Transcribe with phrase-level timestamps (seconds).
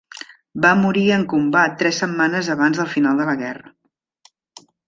[0.63, 3.75] Va morir en combat tres setmanes abans del final de la guerra.